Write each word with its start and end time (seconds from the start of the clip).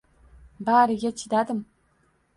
Bariga 0.69 1.13
chidadim 1.21 1.63